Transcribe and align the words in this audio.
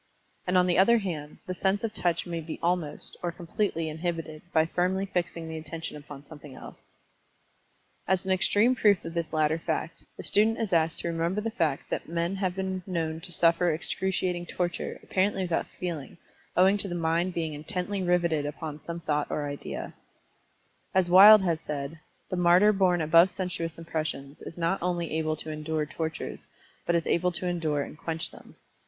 And 0.47 0.57
on 0.57 0.65
the 0.65 0.79
other 0.79 0.97
hand, 0.97 1.37
the 1.45 1.53
sense 1.53 1.83
of 1.83 1.93
touch 1.93 2.25
may 2.25 2.39
be 2.41 2.57
almost, 2.63 3.15
or 3.21 3.31
completely 3.31 3.87
inhibited, 3.87 4.41
by 4.51 4.65
firmly 4.65 5.05
fixing 5.05 5.47
the 5.47 5.59
Attention 5.59 5.95
upon 5.95 6.23
something 6.23 6.55
else. 6.55 6.77
As 8.07 8.25
an 8.25 8.31
extreme 8.31 8.73
proof 8.73 9.05
of 9.05 9.13
this 9.13 9.31
latter 9.31 9.59
fact, 9.59 10.03
the 10.17 10.23
student 10.23 10.57
is 10.57 10.73
asked 10.73 11.01
to 11.01 11.07
remember 11.07 11.39
the 11.39 11.51
fact 11.51 11.91
that 11.91 12.09
men 12.09 12.35
have 12.37 12.55
been 12.55 12.81
known 12.87 13.19
to 13.21 13.31
suffer 13.31 13.71
excruciating 13.71 14.47
torture, 14.47 14.99
apparently 15.03 15.43
without 15.43 15.67
feeling, 15.79 16.17
owing 16.57 16.77
to 16.79 16.87
the 16.87 16.95
mind 16.95 17.35
being 17.35 17.53
intently 17.53 18.01
riveted 18.01 18.47
upon 18.47 18.81
some 18.83 19.03
idea 19.07 19.27
or 19.29 19.43
thought. 19.89 19.93
As 20.95 21.09
Wyld 21.11 21.43
has 21.43 21.61
said, 21.61 21.99
"The 22.31 22.37
martyr 22.37 22.73
borne 22.73 23.01
above 23.01 23.29
sensuous 23.29 23.77
impressions, 23.77 24.41
is 24.41 24.57
not 24.57 24.81
only 24.81 25.11
able 25.11 25.35
to 25.35 25.51
endure 25.51 25.85
tortures, 25.85 26.47
but 26.87 26.95
is 26.95 27.05
able 27.05 27.31
to 27.33 27.45
endure 27.47 27.83
and 27.83 27.95
quench 27.95 28.31
them. 28.31 28.55